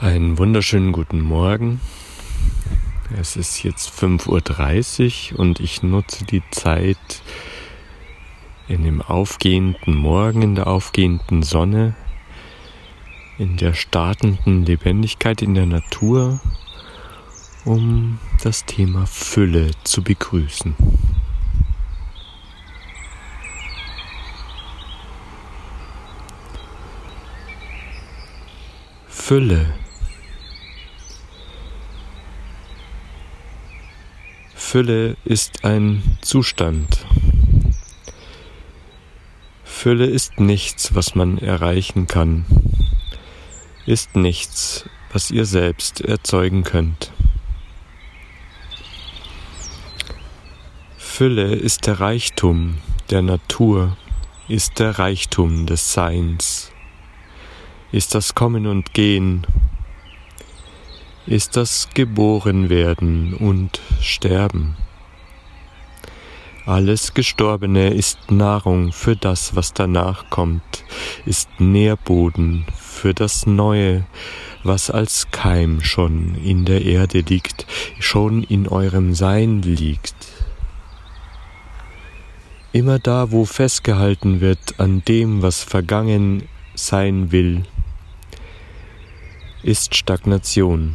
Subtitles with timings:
[0.00, 1.80] Einen wunderschönen guten Morgen.
[3.18, 7.20] Es ist jetzt 5.30 Uhr und ich nutze die Zeit
[8.68, 11.96] in dem aufgehenden Morgen, in der aufgehenden Sonne,
[13.38, 16.40] in der startenden Lebendigkeit in der Natur,
[17.64, 20.76] um das Thema Fülle zu begrüßen.
[29.08, 29.74] Fülle
[34.70, 37.06] Fülle ist ein Zustand.
[39.64, 42.44] Fülle ist nichts, was man erreichen kann,
[43.86, 47.12] ist nichts, was ihr selbst erzeugen könnt.
[50.98, 52.76] Fülle ist der Reichtum
[53.08, 53.96] der Natur,
[54.48, 56.72] ist der Reichtum des Seins,
[57.90, 59.46] ist das Kommen und Gehen,
[61.28, 64.76] ist das Geborenwerden und Sterben.
[66.64, 70.84] Alles Gestorbene ist Nahrung für das, was danach kommt,
[71.26, 74.06] ist Nährboden für das Neue,
[74.64, 77.66] was als Keim schon in der Erde liegt,
[77.98, 80.14] schon in eurem Sein liegt.
[82.72, 86.44] Immer da, wo festgehalten wird an dem, was vergangen
[86.74, 87.64] sein will,
[89.62, 90.94] ist Stagnation.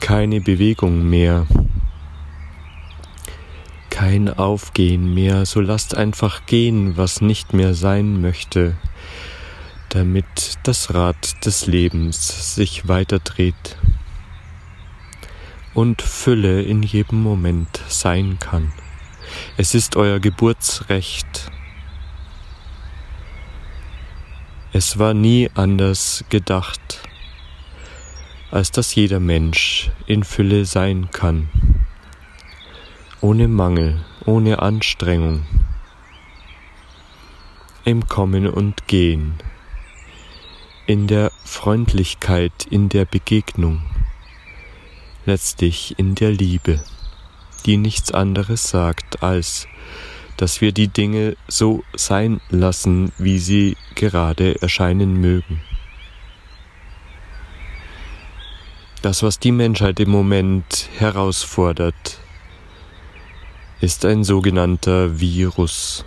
[0.00, 1.46] Keine Bewegung mehr,
[3.90, 8.76] kein Aufgehen mehr, so lasst einfach gehen, was nicht mehr sein möchte,
[9.88, 13.76] damit das Rad des Lebens sich weiterdreht
[15.74, 18.72] und Fülle in jedem Moment sein kann.
[19.56, 21.50] Es ist euer Geburtsrecht,
[24.70, 27.00] Es war nie anders gedacht,
[28.50, 31.48] als dass jeder Mensch in Fülle sein kann,
[33.22, 35.46] ohne Mangel, ohne Anstrengung,
[37.86, 39.38] im Kommen und Gehen,
[40.86, 43.80] in der Freundlichkeit, in der Begegnung,
[45.24, 46.84] letztlich in der Liebe,
[47.64, 49.66] die nichts anderes sagt als
[50.38, 55.60] dass wir die Dinge so sein lassen, wie sie gerade erscheinen mögen.
[59.02, 62.18] Das, was die Menschheit im Moment herausfordert,
[63.80, 66.04] ist ein sogenannter Virus.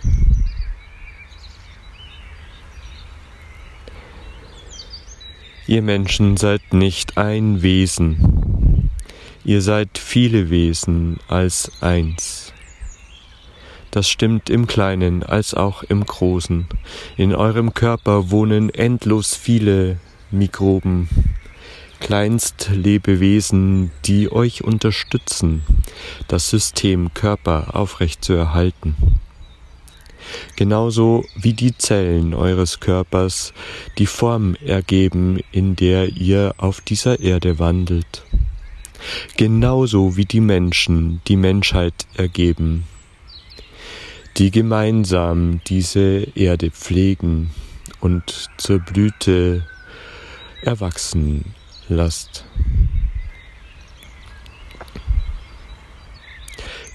[5.66, 8.90] Ihr Menschen seid nicht ein Wesen,
[9.44, 12.52] ihr seid viele Wesen als eins.
[13.92, 16.66] Das stimmt im Kleinen als auch im Großen.
[17.18, 19.98] In eurem Körper wohnen endlos viele
[20.30, 21.10] Mikroben,
[22.00, 25.62] Kleinstlebewesen, die euch unterstützen,
[26.26, 28.96] das System Körper aufrechtzuerhalten.
[30.56, 33.52] Genauso wie die Zellen eures Körpers
[33.98, 38.24] die Form ergeben, in der ihr auf dieser Erde wandelt.
[39.36, 42.84] Genauso wie die Menschen die Menschheit ergeben,
[44.42, 47.50] die gemeinsam diese Erde pflegen
[48.00, 49.64] und zur Blüte
[50.62, 51.54] erwachsen
[51.88, 52.44] lasst.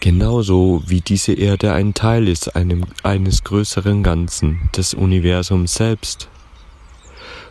[0.01, 6.27] Genauso wie diese Erde ein Teil ist einem, eines größeren Ganzen, des Universums selbst.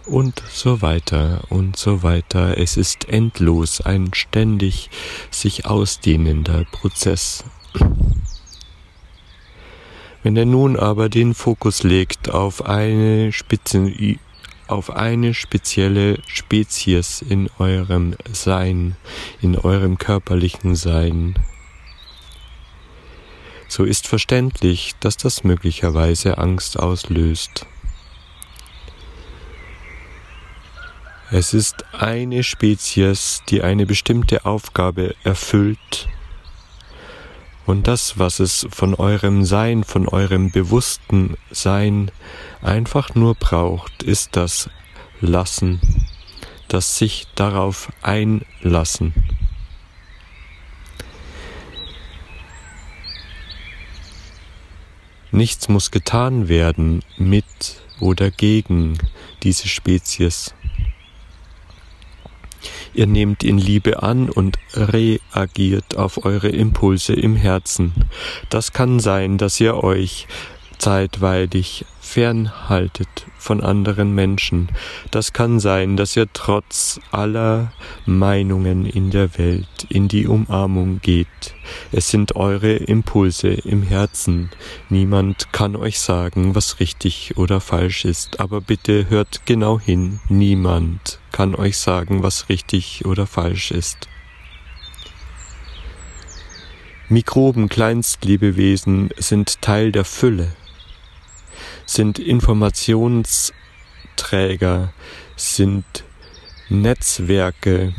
[0.05, 2.59] Und so weiter und so weiter.
[2.59, 4.91] Es ist endlos ein ständig
[5.31, 7.45] sich ausdehnender Prozess.
[10.27, 14.19] Wenn er nun aber den Fokus legt auf eine, Spitzen,
[14.67, 18.97] auf eine spezielle Spezies in eurem Sein,
[19.41, 21.39] in eurem körperlichen Sein,
[23.69, 27.65] so ist verständlich, dass das möglicherweise Angst auslöst.
[31.31, 36.09] Es ist eine Spezies, die eine bestimmte Aufgabe erfüllt
[37.66, 42.10] und das, was es von eurem Sein, von eurem bewussten Sein
[42.63, 44.71] einfach nur braucht, ist das
[45.21, 45.80] Lassen,
[46.68, 49.13] das sich darauf einlassen.
[55.33, 57.45] Nichts muss getan werden mit
[58.01, 58.97] oder gegen
[59.42, 60.54] diese Spezies.
[62.97, 67.93] Ihr nehmt in Liebe an und reagiert auf eure Impulse im Herzen.
[68.48, 70.27] Das kann sein, dass ihr euch
[70.78, 74.71] zeitweilig fernhaltet von anderen Menschen.
[75.10, 77.71] Das kann sein, dass ihr trotz aller
[78.07, 81.54] Meinungen in der Welt in die Umarmung geht.
[81.93, 84.48] Es sind eure Impulse im Herzen.
[84.89, 90.21] Niemand kann euch sagen, was richtig oder falsch ist, aber bitte hört genau hin.
[90.31, 94.09] Niemand kann euch sagen, was richtig oder falsch ist.
[97.09, 100.56] Mikroben, Kleinstlebewesen sind Teil der Fülle
[101.86, 104.92] sind Informationsträger,
[105.36, 105.84] sind
[106.68, 107.94] Netzwerke,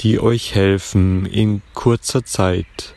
[0.00, 2.94] die euch helfen, in kurzer Zeit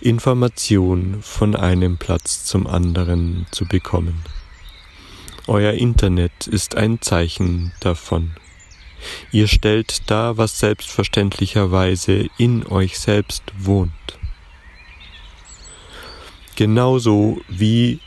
[0.00, 4.24] Information von einem Platz zum anderen zu bekommen.
[5.46, 8.32] Euer Internet ist ein Zeichen davon.
[9.30, 13.92] Ihr stellt dar, was selbstverständlicherweise in euch selbst wohnt.
[16.56, 18.00] Genauso wie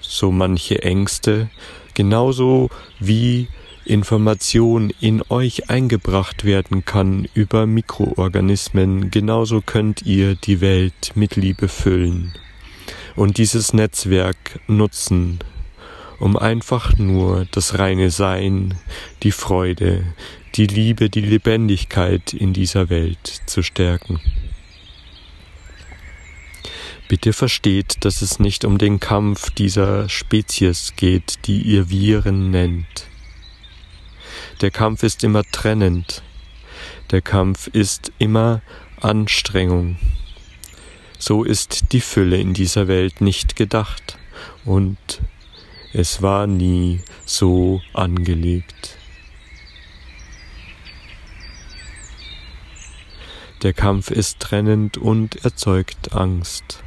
[0.00, 1.50] so manche Ängste,
[1.94, 3.48] genauso wie
[3.84, 11.68] Information in euch eingebracht werden kann über Mikroorganismen, genauso könnt ihr die Welt mit Liebe
[11.68, 12.34] füllen
[13.14, 15.38] und dieses Netzwerk nutzen,
[16.18, 18.78] um einfach nur das reine Sein,
[19.22, 20.04] die Freude,
[20.54, 24.20] die Liebe, die Lebendigkeit in dieser Welt zu stärken.
[27.08, 33.06] Bitte versteht, dass es nicht um den Kampf dieser Spezies geht, die ihr Viren nennt.
[34.60, 36.22] Der Kampf ist immer trennend.
[37.12, 38.62] Der Kampf ist immer
[39.00, 39.98] Anstrengung.
[41.18, 44.18] So ist die Fülle in dieser Welt nicht gedacht
[44.64, 44.96] und
[45.92, 48.98] es war nie so angelegt.
[53.62, 56.82] Der Kampf ist trennend und erzeugt Angst.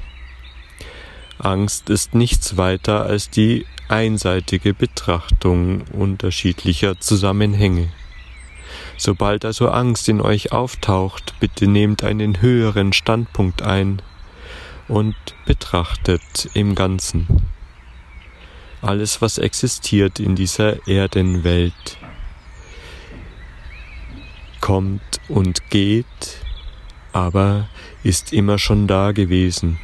[1.39, 7.89] Angst ist nichts weiter als die einseitige Betrachtung unterschiedlicher Zusammenhänge.
[8.97, 14.01] Sobald also Angst in euch auftaucht, bitte nehmt einen höheren Standpunkt ein
[14.87, 15.15] und
[15.45, 17.49] betrachtet im Ganzen.
[18.81, 21.97] Alles, was existiert in dieser Erdenwelt,
[24.61, 26.05] kommt und geht,
[27.11, 27.67] aber
[28.03, 29.79] ist immer schon da gewesen.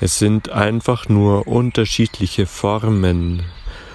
[0.00, 3.44] Es sind einfach nur unterschiedliche Formen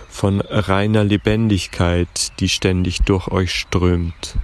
[0.08, 4.36] von reiner Lebendigkeit, die ständig durch euch strömt.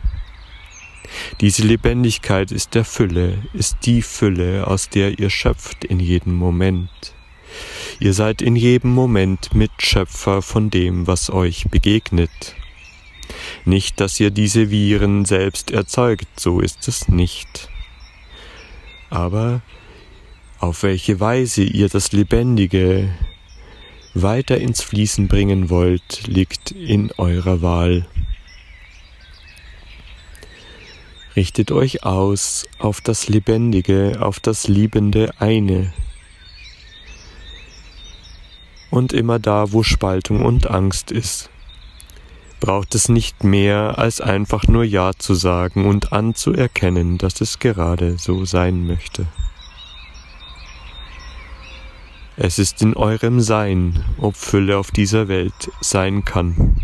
[1.41, 7.12] Diese Lebendigkeit ist der Fülle, ist die Fülle, aus der ihr schöpft in jedem Moment.
[8.03, 12.53] Ihr seid in jedem Moment Mitschöpfer von dem, was euch begegnet.
[13.63, 17.69] Nicht, dass ihr diese Viren selbst erzeugt, so ist es nicht.
[19.09, 19.61] Aber
[20.59, 23.07] auf welche Weise ihr das Lebendige
[24.13, 28.05] weiter ins Fließen bringen wollt, liegt in eurer Wahl.
[31.37, 35.93] Richtet euch aus auf das Lebendige, auf das Liebende eine.
[38.93, 41.49] Und immer da, wo Spaltung und Angst ist,
[42.59, 48.19] braucht es nicht mehr als einfach nur Ja zu sagen und anzuerkennen, dass es gerade
[48.19, 49.25] so sein möchte.
[52.37, 56.79] Es ist in eurem Sein, ob Fülle auf dieser Welt sein kann.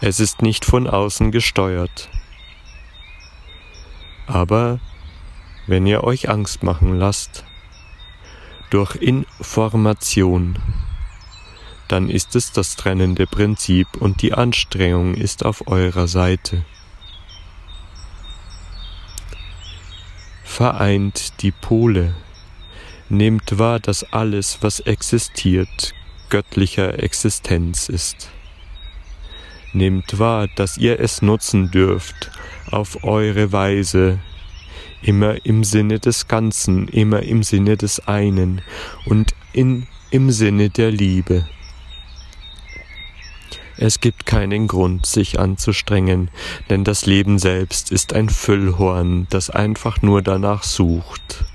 [0.00, 2.08] Es ist nicht von außen gesteuert.
[4.26, 4.80] Aber
[5.66, 7.44] wenn ihr euch Angst machen lasst,
[8.70, 10.58] durch Information,
[11.88, 16.64] dann ist es das trennende Prinzip und die Anstrengung ist auf eurer Seite.
[20.44, 22.14] Vereint die Pole
[23.12, 25.94] Nehmt wahr, dass alles, was existiert,
[26.28, 28.30] göttlicher Existenz ist.
[29.72, 32.30] Nehmt wahr, dass ihr es nutzen dürft
[32.70, 34.20] auf eure Weise,
[35.02, 38.62] immer im Sinne des Ganzen, immer im Sinne des einen
[39.06, 41.46] und in, im Sinne der Liebe.
[43.76, 46.30] Es gibt keinen Grund, sich anzustrengen,
[46.68, 51.46] denn das Leben selbst ist ein Füllhorn, das einfach nur danach sucht,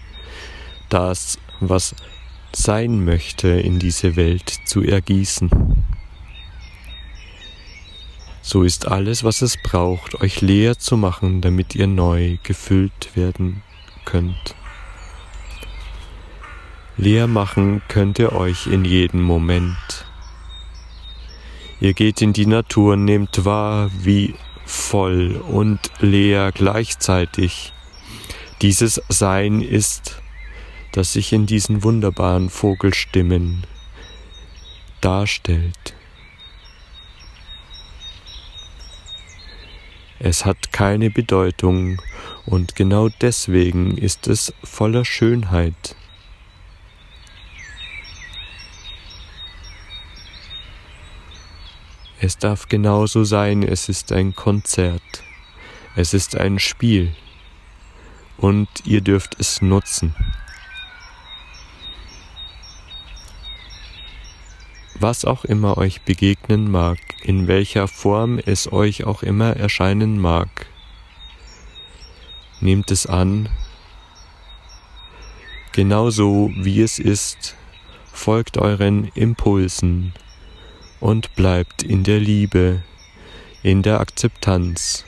[0.89, 1.95] das was
[2.51, 5.49] sein möchte, in diese Welt zu ergießen.
[8.45, 13.63] So ist alles, was es braucht, euch leer zu machen, damit ihr neu gefüllt werden
[14.05, 14.53] könnt.
[16.95, 20.05] Leer machen könnt ihr euch in jedem Moment.
[21.79, 27.73] Ihr geht in die Natur, nehmt wahr, wie voll und leer gleichzeitig
[28.61, 30.21] dieses Sein ist
[30.91, 33.65] das sich in diesen wunderbaren Vogelstimmen
[35.01, 35.94] darstellt.
[40.19, 42.01] Es hat keine Bedeutung
[42.45, 45.95] und genau deswegen ist es voller Schönheit.
[52.21, 55.23] Es darf genauso sein, es ist ein Konzert,
[55.95, 57.13] es ist ein Spiel
[58.37, 60.15] und ihr dürft es nutzen.
[64.97, 70.67] Was auch immer euch begegnen mag, in welcher Form es euch auch immer erscheinen mag,
[72.61, 73.49] nehmt es an,
[75.73, 77.55] genauso wie es ist,
[78.13, 80.13] folgt euren Impulsen
[81.01, 82.81] und bleibt in der Liebe,
[83.63, 85.03] in der Akzeptanz.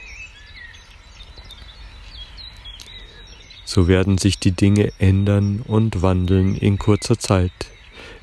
[3.63, 7.51] So werden sich die Dinge ändern und wandeln in kurzer Zeit.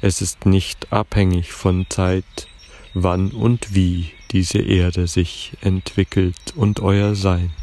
[0.06, 2.46] Es ist nicht abhängig von Zeit,
[2.92, 7.54] wann und wie diese Erde sich entwickelt und euer Sein.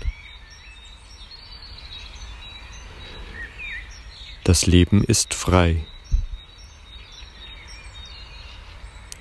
[4.44, 5.86] Das Leben ist frei.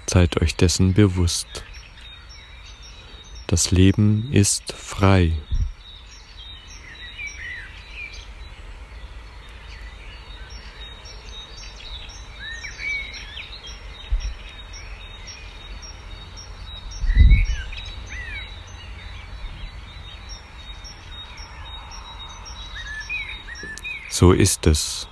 [0.07, 1.62] Seid euch dessen bewusst.
[3.49, 5.33] Das Leben ist frei.
[24.21, 25.09] so ist es.